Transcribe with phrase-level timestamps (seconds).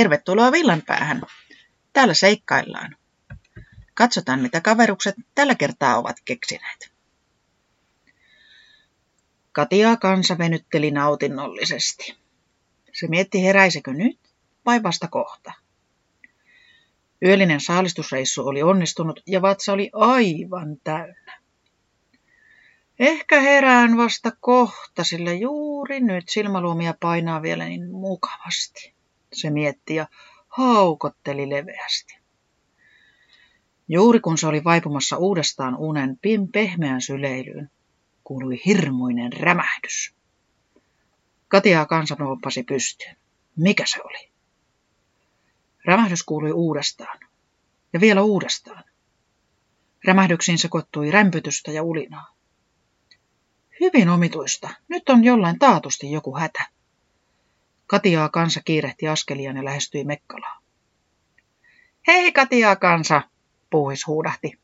[0.00, 1.22] Tervetuloa villanpäähän.
[1.92, 2.96] Täällä seikkaillaan.
[3.94, 6.92] Katsotaan, mitä kaverukset tällä kertaa ovat keksineet.
[9.52, 12.16] Katia kansa venytteli nautinnollisesti.
[12.92, 14.18] Se mietti heräisekö nyt
[14.66, 15.52] vai vasta kohta.
[17.24, 21.40] Yöllinen saalistusreissu oli onnistunut ja vatsa oli aivan täynnä.
[22.98, 28.99] Ehkä herään vasta kohta, sillä juuri nyt silmäluomia painaa vielä niin mukavasti,
[29.32, 30.06] se mietti ja
[30.48, 32.20] haukotteli leveästi.
[33.88, 37.70] Juuri kun se oli vaipumassa uudestaan unen pim pehmeän syleilyyn,
[38.24, 40.14] kuului hirmuinen rämähdys.
[41.48, 43.16] Katiaa kansa nouppasi pystyyn.
[43.56, 44.30] Mikä se oli?
[45.84, 47.18] Rämähdys kuului uudestaan.
[47.92, 48.84] Ja vielä uudestaan.
[50.04, 52.34] Rämähdyksiin sekoittui rämpytystä ja ulinaa.
[53.80, 54.70] Hyvin omituista.
[54.88, 56.79] Nyt on jollain taatusti joku hätä.
[57.90, 60.58] Katiaa kansa kiirehti askeliaan ja lähestyi Mekkalaa.
[62.06, 63.22] Hei Katiaa kansa,
[63.70, 64.58] puuhis huudahti.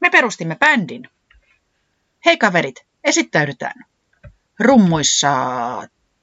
[0.00, 1.08] Me perustimme bändin.
[2.24, 3.84] Hei kaverit, esittäydytään.
[4.60, 5.32] Rummuissa.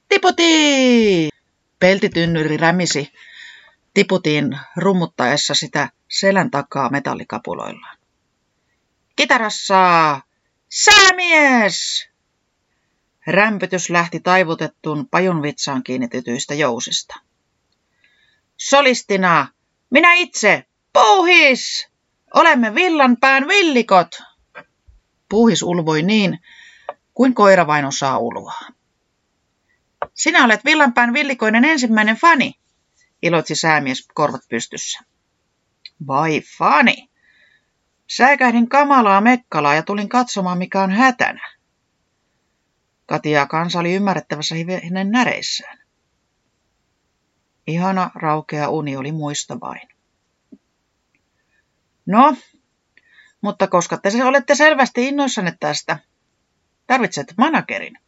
[0.08, 1.28] Tiputi!
[1.78, 3.12] Peltitynnyri rämisi
[3.94, 7.98] tiputiin rummuttaessa sitä selän takaa metallikapuloillaan.
[9.16, 10.20] Kitarassa!
[10.68, 12.08] Säämies!
[13.26, 17.14] Rämpytys lähti taivutettuun pajunvitsaan kiinnitetyistä jousista.
[18.56, 19.48] Solistina!
[19.90, 20.64] Minä itse!
[20.92, 21.88] Puuhis!
[22.34, 24.22] Olemme villanpään villikot!
[25.28, 26.38] Puuhis ulvoi niin,
[27.14, 28.60] kuin koira vain osaa ulvoa.
[30.14, 32.54] Sinä olet villanpään villikoinen ensimmäinen fani,
[33.22, 35.00] iloitsi säämies korvat pystyssä.
[36.06, 37.10] Vai fani?
[38.16, 41.54] Säikähdin kamalaa mekkalaa ja tulin katsomaan, mikä on hätänä.
[43.06, 45.78] Katia kansa oli ymmärrettävässä hivenen näreissään.
[47.66, 49.88] Ihana raukea uni oli muista vain.
[52.06, 52.36] No,
[53.40, 55.98] mutta koska te olette selvästi innoissanne tästä,
[56.86, 57.98] tarvitset managerin,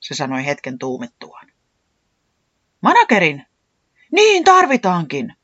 [0.00, 1.52] se sanoi hetken tuumittuaan.
[2.80, 3.46] Managerin?
[4.12, 5.34] Niin tarvitaankin.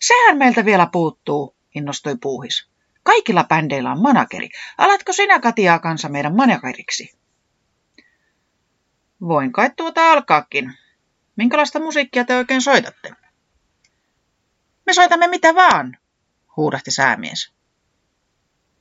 [0.00, 2.68] Sehän meiltä vielä puuttuu, innostui Puuhis.
[3.02, 4.48] Kaikilla bändeillä on manageri.
[4.78, 7.18] Alatko sinä Katiaa kanssa meidän manageriksi?
[9.20, 10.74] Voin kai tuota alkaakin.
[11.36, 13.12] Minkälaista musiikkia te oikein soitatte?
[14.86, 15.98] Me soitamme mitä vaan,
[16.56, 17.52] huudahti säämies.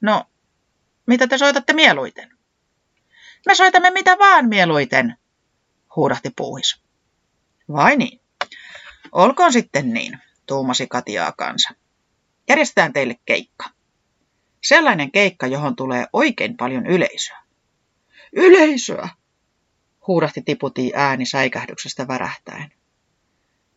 [0.01, 0.25] No,
[1.07, 2.37] mitä te soitatte mieluiten?
[3.45, 5.17] Me soitamme mitä vaan mieluiten,
[5.95, 6.81] huudahti puuhis.
[7.73, 8.21] Vai niin?
[9.11, 11.69] Olkoon sitten niin, tuumasi Katiaa kansa.
[12.49, 13.65] Järjestetään teille keikka.
[14.63, 17.43] Sellainen keikka, johon tulee oikein paljon yleisöä.
[18.33, 19.09] Yleisöä,
[20.07, 22.71] huudahti Tiputi ääni säikähdyksestä värähtäen.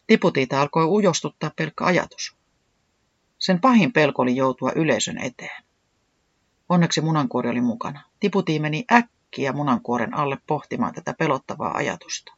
[0.06, 2.36] Tiputiita alkoi ujostuttaa pelkkä ajatus.
[3.38, 5.62] Sen pahin pelko oli joutua yleisön eteen.
[6.68, 8.02] Onneksi munankuori oli mukana.
[8.20, 12.32] Tiputi meni äkkiä munankuoren alle pohtimaan tätä pelottavaa ajatusta.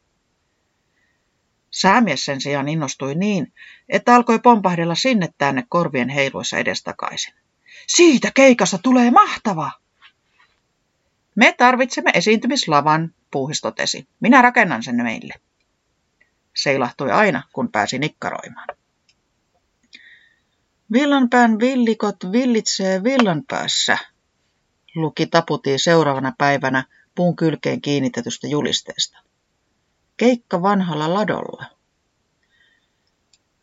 [1.71, 3.53] Säämies sen sijaan innostui niin,
[3.89, 7.33] että alkoi pompahdella sinne tänne korvien heiluessa edestakaisin.
[7.87, 9.71] Siitä keikasta tulee mahtava!
[11.35, 14.07] Me tarvitsemme esiintymislavan, puuhis totesi.
[14.19, 15.33] Minä rakennan sen meille.
[16.55, 18.67] Se ilahtui aina, kun pääsi nikkaroimaan.
[20.93, 23.97] Villanpään villikot villitsee villanpäässä,
[24.95, 26.83] luki Taputi seuraavana päivänä
[27.15, 29.17] puun kylkeen kiinnitetystä julisteesta.
[30.17, 31.65] Keikka vanhalla ladolla.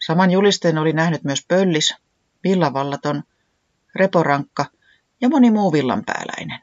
[0.06, 1.94] Saman julisteen oli nähnyt myös Pöllis,
[2.44, 3.22] Villavallaton,
[3.94, 4.66] Reporankka
[5.20, 6.60] ja moni muu villanpääläinen.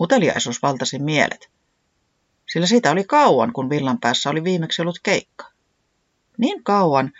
[0.00, 1.50] Uteliaisuus valtasi mielet,
[2.52, 5.50] sillä siitä oli kauan, kun villanpäässä oli viimeksi ollut keikka.
[6.38, 7.12] Niin kauan,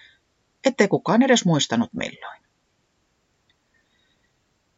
[0.64, 2.42] ettei kukaan edes muistanut milloin.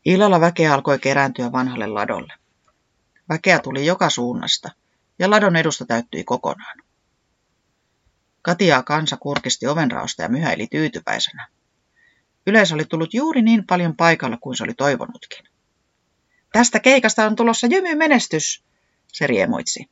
[0.04, 2.34] Illalla väkeä alkoi kerääntyä vanhalle ladolle.
[3.28, 4.70] Väkeä tuli joka suunnasta,
[5.18, 6.78] ja ladon edusta täyttyi kokonaan.
[8.42, 11.48] Katiaa kansa kurkisti ovenraosta ja myhäili tyytyväisenä.
[12.46, 15.46] Yleisö oli tullut juuri niin paljon paikalla kuin se oli toivonutkin.
[16.52, 18.64] Tästä keikasta on tulossa jymy menestys,
[19.12, 19.86] se riemuitsi.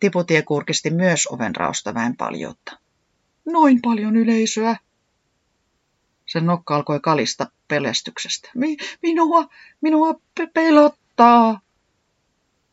[0.00, 2.78] Tiputie kurkisti myös ovenraosta väen paljoutta.
[3.46, 4.76] Noin paljon yleisöä.
[6.26, 8.50] Sen nokka alkoi kalista pelestyksestä.
[8.54, 9.48] Mi- minua,
[9.80, 11.60] minua pe- pelottaa.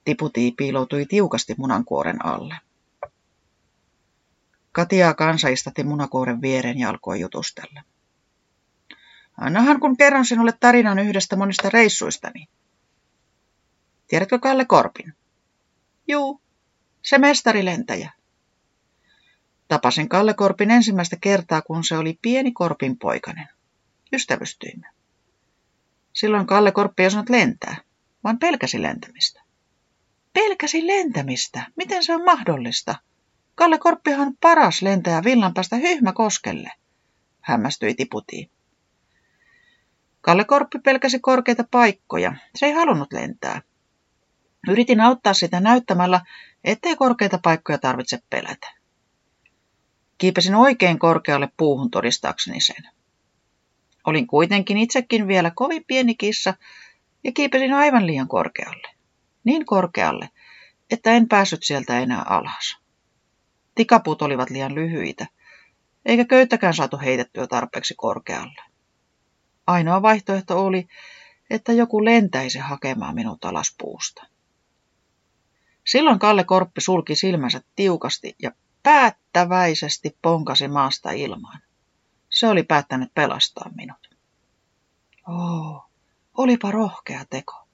[0.06, 2.56] Tiputii piiloutui tiukasti munankuoren alle.
[4.72, 7.82] Katiaa kansa istatti munakuoren viereen ja alkoi jutustella.
[9.38, 12.48] Annahan kun kerron sinulle tarinan yhdestä monista reissuistani.
[14.08, 15.14] Tiedätkö Kalle Korpin?
[16.08, 16.42] Juu,
[17.06, 18.12] se mestarilentäjä.
[19.68, 23.48] Tapasin Kalle Korpin ensimmäistä kertaa, kun se oli pieni Korpin poikainen.
[24.14, 24.88] Ystävystyimme.
[26.14, 27.76] Silloin Kalle Korppi ei osannut lentää,
[28.24, 29.42] vaan pelkäsi lentämistä.
[30.34, 31.68] Pelkäsi lentämistä?
[31.76, 32.96] Miten se on mahdollista?
[33.56, 36.72] Kalle Korppihan on paras lentäjä Villanpäästä Hyhmäkoskelle,
[37.42, 38.52] hämmästyi Tiputi.
[40.22, 42.36] Kalle Korppi pelkäsi korkeita paikkoja.
[42.56, 43.62] Se ei halunnut lentää.
[44.68, 46.22] Yritin auttaa sitä näyttämällä,
[46.64, 48.74] ettei korkeita paikkoja tarvitse pelätä.
[50.18, 52.90] Kiipesin oikein korkealle puuhun todistaakseni sen.
[54.08, 56.54] Olin kuitenkin itsekin vielä kovin pieni kissa
[57.24, 58.88] ja kiipesin aivan liian korkealle.
[59.44, 60.30] Niin korkealle,
[60.92, 62.78] että en päässyt sieltä enää alas.
[63.76, 65.28] Tikapuut olivat liian lyhyitä,
[66.06, 68.62] eikä köyttäkään saatu heitettyä tarpeeksi korkealle.
[69.68, 70.88] Ainoa vaihtoehto oli,
[71.50, 74.35] että joku lentäisi hakemaan minut alas puusta.
[75.86, 78.52] Silloin Kalle Korppi sulki silmänsä tiukasti ja
[78.84, 81.62] päättäväisesti ponkasi maasta ilmaan.
[82.30, 84.16] Se oli päättänyt pelastaa minut.
[85.30, 85.86] Oo,
[86.38, 87.68] olipa rohkea teko.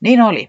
[0.00, 0.48] Niin oli.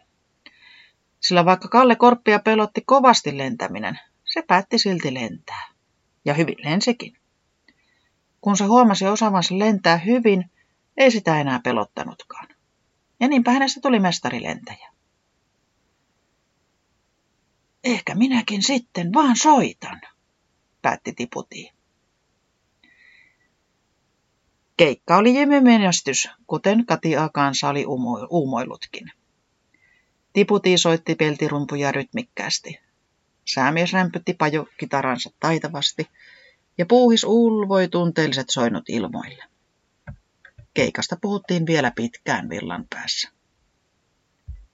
[1.20, 5.68] Sillä vaikka Kalle Korppia pelotti kovasti lentäminen, se päätti silti lentää.
[6.26, 7.18] Ja hyvin lensikin.
[8.42, 10.52] Kun se huomasi osaavansa lentää hyvin,
[10.98, 12.48] ei sitä enää pelottanutkaan.
[13.20, 14.93] Ja niinpä hänestä tuli mestarilentäjä.
[17.84, 20.02] Ehkä minäkin sitten vaan soitan,
[20.82, 21.72] päätti Tiputi.
[24.78, 27.86] Keikka oli jymymenestys, kuten Katia kanssa oli
[28.30, 29.12] uumoillutkin.
[30.34, 32.80] Tiputi soitti peltirumpuja rytmikkäästi.
[33.46, 36.08] Säämies rämpytti pajo kitaransa taitavasti
[36.78, 39.44] ja puuhis ulvoi tunteelliset soinut ilmoille.
[40.74, 43.30] Keikasta puhuttiin vielä pitkään villan päässä.